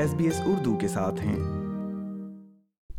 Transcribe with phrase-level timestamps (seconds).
[0.00, 1.38] S B S Urdu کے ساتھ ہیں۔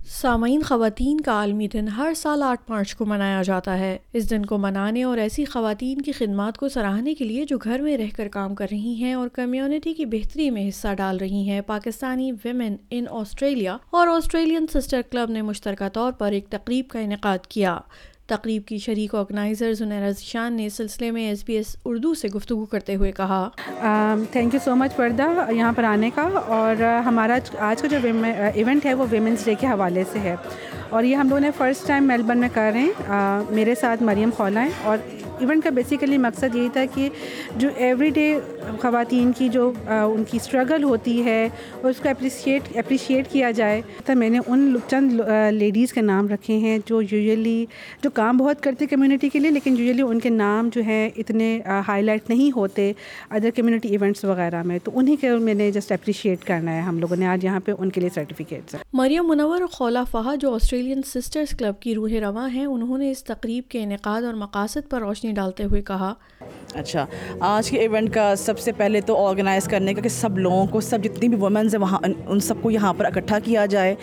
[0.07, 4.45] سامعین، خواتین کا عالمی دن ہر سال آٹھ مارچ کو منایا جاتا ہے۔ اس دن
[4.45, 8.09] کو منانے اور ایسی خواتین کی خدمات کو سراہنے کے لیے جو گھر میں رہ
[8.15, 12.31] کر کام کر رہی ہیں اور کمیونٹی کی بہتری میں حصہ ڈال رہی ہیں، پاکستانی
[12.31, 17.47] ویمن ان آسٹریلیا اور آسٹریلین سسٹر کلب نے مشترکہ طور پر ایک تقریب کا انعقاد
[17.47, 17.79] کیا۔
[18.31, 22.65] تقریب کی شریک آرگنائزر زنیرا ذیشان نے سلسلے میں ایس بی ایس اردو سے گفتگو
[22.65, 23.49] کرتے ہوئے کہا۔
[24.31, 27.97] تھینک یو سو مچ پردہ یہاں پر آنے کا۔ اور ہمارا آج کا جو
[28.53, 30.35] ایونٹ ہے وہ ویمنس ڈے کے حوالے سے ہے۔
[30.89, 33.11] اور یہ ہم لوگوں نے فرسٹ ٹائم میلبرن میں کر رہے ہیں۔
[33.49, 34.97] میرے ساتھ مریم خولا ہیں۔ اور
[35.41, 37.07] ایونٹ کا بیسیکلی مقصد یہی تھا کہ
[37.57, 38.33] جو ایوری ڈے
[38.81, 41.47] خواتین کی جو ان کی اسٹرگل ہوتی ہے،
[41.83, 45.19] اس کو اپریشیٹ اپریشیٹ کیا جائے تو میں نے ان چند
[45.53, 47.65] لیڈیز کے نام رکھے ہیں جو یوزلی
[48.03, 51.59] جو کام بہت کرتے کمیونٹی کے لیے، لیکن یوزلی ان کے نام جو ہیں اتنے
[51.87, 52.91] ہائی لائٹ نہیں ہوتے
[53.29, 56.99] ادر کمیونٹی ایونٹس وغیرہ میں، تو انہیں کے میں نے جسٹ اپریشیٹ کرنا ہے ہم
[56.99, 61.01] لوگوں نے آج یہاں پہ ان کے لیے سرٹیفکیٹس مریم منور خولا فہا جو آسٹریلین
[61.05, 65.01] سسٹرز کلب کی روح رواں ہیں، انہوں نے اس تقریب کے انعقاد اور مقاصد پر
[65.01, 66.13] روشنی ڈالتے ہوئے کہا۔
[66.73, 67.05] اچھا
[67.39, 70.79] آج کے ایونٹ کا سب سے پہلے تو آرگنائز کرنے کا کہ سب لوگوں کو،
[70.79, 73.95] سب جتنی بھی وومنز ہیں، وہاں ان سب کو یہاں پر اکٹھا کیا جائے۔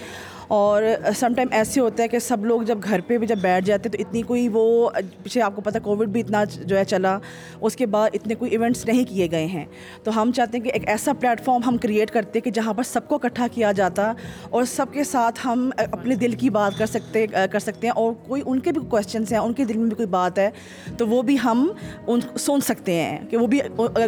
[0.48, 0.82] اور
[1.16, 3.88] سم ٹائم ایسے ہوتا ہے کہ سب لوگ جب گھر پہ بھی جب بیٹھ جاتے
[3.88, 4.90] ہیں تو اتنی کوئی وہ
[5.22, 7.18] پیچھے آپ کو پتہ کووڈ بھی اتنا جو ہے چلا،
[7.60, 9.64] اس کے بعد اتنے کوئی ایونٹس نہیں کیے گئے ہیں۔
[10.04, 12.82] تو ہم چاہتے ہیں کہ ایک ایسا پلیٹ فارم ہم کریٹ کرتے کہ جہاں پر
[12.82, 14.12] سب کو اکٹھا کیا جاتا
[14.50, 18.12] اور سب کے ساتھ ہم اپنے دل کی بات کر سکتے کر سکتے ہیں اور
[18.26, 20.50] کوئی ان کے بھی کوشچنس ہیں، ان کے دل میں بھی کوئی بات ہے
[20.98, 21.66] تو وہ بھی ہم
[22.06, 23.60] ان سن سکتے ہیں کہ وہ بھی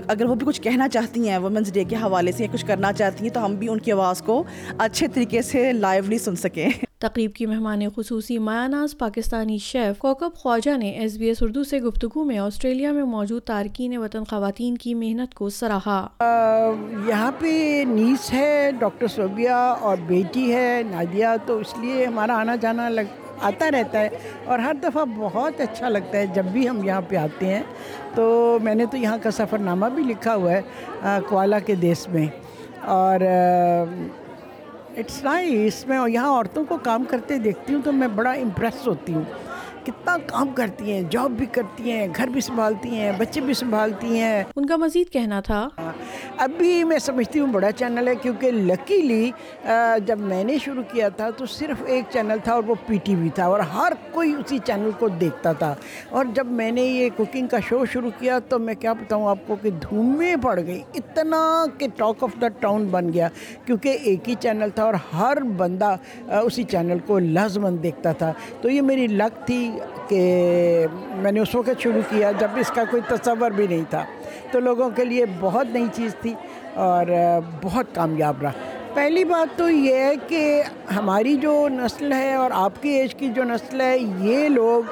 [0.08, 2.92] اگر وہ بھی کچھ کہنا چاہتی ہیں وومنس ڈے کے حوالے سے یا کچھ کرنا
[2.92, 4.42] چاہتی ہیں تو ہم بھی ان کی آواز کو
[4.78, 10.77] اچھے طریقے سے لائیولی سن سکیں۔ تقریب کی مہمان خصوصی مایاناز پاکستانی شیف کوکب خواجہ
[10.77, 14.95] نے ایس بی ایس اردو سے گفتگو میں آسٹریلیا میں موجود تارکین وطن خواتین کی
[14.95, 16.06] محنت کو سراہا۔
[17.08, 22.57] یہاں پہ نیس ہے ڈاکٹر صوبیہ اور بیٹی ہے نادیہ تو اس لیے ہمارا آنا
[22.57, 24.08] جانا لگ آتا رہتا ہے
[24.45, 27.63] اور ہر دفعہ بہت اچھا لگتا ہے جب بھی ہم یہاں پہ آتے ہیں۔
[28.14, 30.61] تو میں نے تو یہاں کا سفر نامہ بھی لکھا ہوا ہے
[31.29, 32.27] کوالا کے دیس میں۔
[32.80, 33.20] اور
[34.98, 39.14] اٹس نائس میں یہاں عورتوں کو کام کرتے دیکھتی ہوں تو میں بڑا امپریس ہوتی
[39.14, 39.24] ہوں۔
[39.90, 44.18] کتنا کام کرتی ہیں جاب بھی کرتی ہیں گھر بھی سنبھالتی ہیں بچے بھی سنبھالتی
[44.18, 45.68] ہیں۔ ان کا مزید کہنا تھا۔
[46.39, 49.30] اب بھی میں سمجھتی ہوں بڑا چینل ہے کیونکہ لکیلی
[50.06, 53.14] جب میں نے شروع کیا تھا تو صرف ایک چینل تھا اور وہ پی ٹی
[53.14, 55.74] وی تھا اور ہر کوئی اسی چینل کو دیکھتا تھا۔
[56.08, 59.39] اور جب میں نے یہ کوکنگ کا شو شروع کیا تو میں کیا بتاؤں آپ
[59.46, 63.28] کو کہ دھومیں پڑ گئی۔ اتنا کہ ٹاک آف دا ٹاؤن بن گیا
[63.67, 65.96] کیونکہ ایک ہی چینل تھا اور ہر بندہ
[66.28, 69.70] اسی چینل کو لازمند دیکھتا تھا۔ تو یہ میری لک تھی۔
[70.08, 70.86] کہ
[71.17, 74.05] میں نے اس وقت شروع کیا جب اس کا کوئی تصور بھی نہیں تھا۔
[74.52, 76.35] تو لوگوں کے لیے بہت نئی چیز تھی
[76.74, 77.07] اور
[77.63, 78.52] بہت کامیاب رہا۔
[78.95, 80.63] پہلی بات تو یہ ہے کہ
[80.96, 84.90] ہماری جو نسل ہے اور آپ کی ایج کی جو نسل ہے، یہ لوگ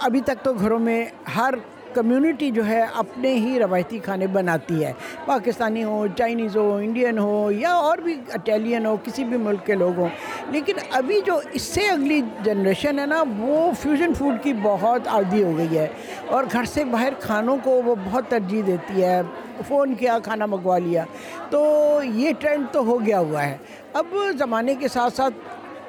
[0.00, 1.04] ابھی تک تو گھروں میں
[1.36, 1.54] ہر
[1.94, 4.92] کمیونٹی جو ہے اپنے ہی روایتی کھانے بناتی ہے۔
[5.24, 9.74] پاکستانی ہو، چائنیز ہو، انڈین ہو یا اور بھی اٹیلین ہو، کسی بھی ملک کے
[9.74, 10.08] لوگ ہوں۔
[10.50, 15.42] لیکن ابھی جو اس سے اگلی جنریشن ہے نا، وہ فیوژن فوڈ کی بہت عادی
[15.42, 15.86] ہو گئی ہے۔
[16.26, 19.22] اور گھر سے باہر کھانوں کو وہ بہت ترجیح دیتی ہے۔
[19.68, 21.04] فون کیا، کھانا منگوا لیا۔
[21.50, 23.56] تو یہ ٹرینڈ تو ہو گیا ہوا ہے۔
[23.92, 24.06] اب
[24.38, 25.34] زمانے کے ساتھ ساتھ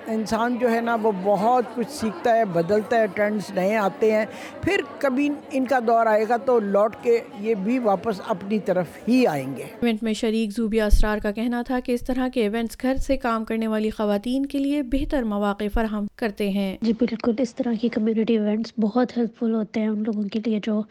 [0.08, 4.25] انسان جو ہے نا وہ بہت کچھ سیکھتا ہے بدلتا ہے ٹرینڈس نئے آتے ہیں۔
[4.62, 8.86] پھر کبھی ان کا دور آئے گا تو لوٹ کے یہ بھی واپس اپنی طرف
[9.08, 12.42] ہی آئیں گے۔ ایونٹ میں شریک زوبیہ اسرار کا کہنا تھا کہ اس طرح کے
[12.42, 16.94] ایونٹس گھر سے کام کرنے والی خواتین کے لیے بہتر مواقع فراہم کرتے ہیں۔ جی
[16.94, 20.59] بالکل۔ اس طرح کی کمیونٹی ایونٹس بہت ہیلپ فل ہوتے ہیں ان لوگوں کے لیے
[20.63, 20.81] جو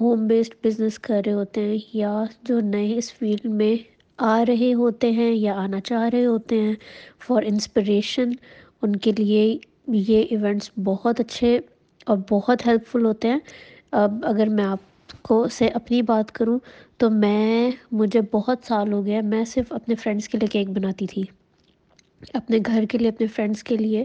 [0.00, 4.72] ہوم بیسڈ بزنس کر رہے ہوتے ہیں یا جو نئے اس فیلڈ میں آ رہے
[4.74, 6.74] ہوتے ہیں یا آنا چاہ رہے ہوتے ہیں
[7.18, 8.30] فار انسپریشن
[8.82, 9.56] ان کے لیے
[9.88, 11.58] یہ ایونٹس بہت اچھے
[12.06, 13.38] اور بہت ہیلپ فل ہوتے ہیں.
[13.92, 14.92] اب اگر میں آپ
[15.22, 16.58] کو سے اپنی بات کروں
[16.98, 21.06] تو میں، مجھے بہت سال ہو گیا، میں صرف اپنے فرینڈس کے لیے کیک بناتی
[21.06, 21.22] تھی.
[22.34, 24.04] اپنے گھر کے لیے، اپنے فرینڈس کے لیے.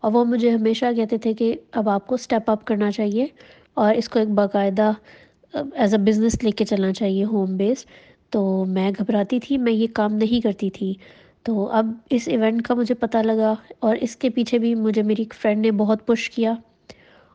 [0.00, 3.26] اور وہ مجھے ہمیشہ کہتے تھے کہ اب آپ کو اسٹیپ اپ کرنا چاہیے
[3.74, 4.90] اور اس کو ایک باقاعدہ
[5.54, 7.84] ایز اے بزنس لے کے چلنا چاہیے ہوم بیس
[8.32, 10.94] تو میں گھبراتی تھی، میں یہ کام نہیں کرتی تھی۔
[11.42, 15.22] تو اب اس ایونٹ کا مجھے پتہ لگا اور اس کے پیچھے بھی مجھے میری
[15.22, 16.54] ایک فرینڈ نے بہت پش کیا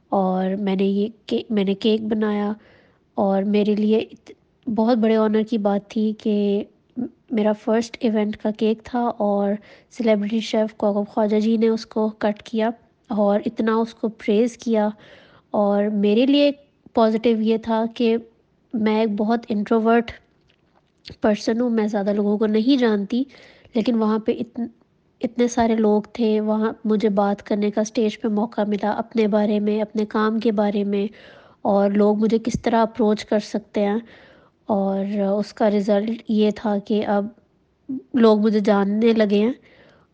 [0.10, 2.54] اور میں نے یہ میں نے کیک بنایا
[3.18, 4.06] اور میرے لیے
[4.68, 6.64] بہت بڑے آنر کی بات تھی کہ
[7.32, 9.54] میرا فرسٹ ایونٹ کا کیک تھا اور
[9.92, 12.70] سلیبریٹی شیف کوکب خواجہ جی نے اس کو کٹ کیا
[13.10, 14.90] اور اتنا اس کو پریز کیا
[15.52, 16.52] اور میرے لیے
[16.94, 18.18] پازیٹیو یہ تھا کہ
[18.74, 20.12] میں ایک بہت انٹروورٹ
[21.22, 23.24] پرسن ہوں، میں زیادہ لوگوں کو نہیں جانتی،
[23.76, 24.66] لیکن وہاں پہ اتن،
[25.22, 29.60] اتنے سارے لوگ تھے، وہاں مجھے بات کرنے کا اسٹیج پہ موقع ملا اپنے بارے
[29.60, 31.08] میں، اپنے کام کے بارے میں،
[31.62, 34.00] اور لوگ مجھے کس طرح اپروچ کر سکتے ہیں۔
[34.70, 35.06] اور
[35.40, 37.26] اس کا رزلٹ یہ تھا کہ اب
[38.14, 39.54] لوگ مجھے جاننے لگے ہیں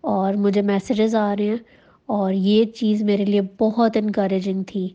[0.03, 1.57] اور مجھے میسیجز آ رہے ہیں،
[2.09, 4.87] اور یہ چیز میرے لیے بہت انکریجنگ تھی۔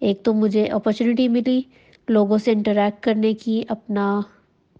[0.00, 1.60] ایک تو مجھے اپرچونیٹی ملی
[2.08, 4.20] لوگوں سے انٹریکٹ کرنے کی، اپنا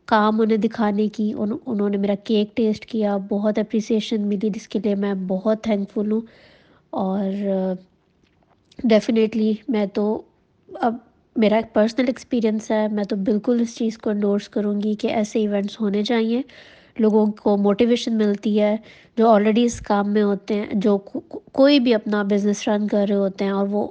[0.09, 4.79] کام انہیں دکھانے کی انہوں نے میرا کیک ٹیسٹ کیا، بہت اپریسیشن ملی جس کے
[4.79, 6.21] لیے میں بہت تھینک فل ہوں۔
[6.93, 7.75] اور
[8.85, 10.05] ڈیفینیٹلی میں تو
[10.69, 10.95] اب
[11.37, 15.06] میرا ایک پرسنل ایکسپیرئنس ہے، میں تو بالکل اس چیز کو انڈورس کروں گی کہ
[15.09, 16.43] ایسے ایونٹس ہونے چاہئیں۔
[16.99, 18.77] لوگوں کو موٹیویشن ملتی ہے
[19.17, 20.97] جو آلریڈی اس کام میں ہوتے ہیں، جو
[21.53, 23.87] کوئی بھی اپنا بزنس رن کر رہے ہوتے ہیں اور وہ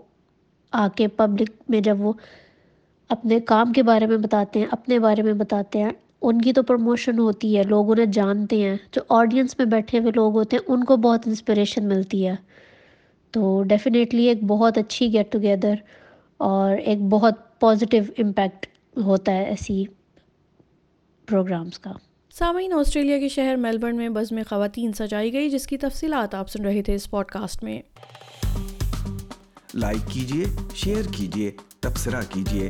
[0.74, 2.14] آ کے پبلک میں جب وہ
[3.10, 5.92] اپنے کام کے بارے میں بتاتے ہیں، اپنے بارے میں بتاتے ہیں
[6.24, 10.12] ان کی تو پروموشن ہوتی ہے لوگ انہیں جانتے ہیں۔ جو آڈینس میں بیٹھے ہوئے
[10.16, 12.36] لوگ ہوتے ہیں ان کو بہت انسپریشن ملتی ہے۔
[13.32, 15.74] تو ڈیفینیٹلی ایک بہت اچھی گیٹ ٹوگیدر
[16.38, 18.66] اور ایک بہت پازیٹیو امپیکٹ
[18.98, 19.86] ہوتا ہے ایسی
[21.26, 21.92] پروگرامس کا۔
[22.34, 26.66] سامعین آسٹریلیا کے شہر میلبرن میں بزم خواتین سجائی گئی جس کی تفصیلات آپ سن
[26.66, 27.82] رہے تھے اس پوڈ کاسٹ میں۔
[29.74, 30.46] لائک کیجیے
[30.76, 32.70] شیئر کیجیے تبصرہ کیجیے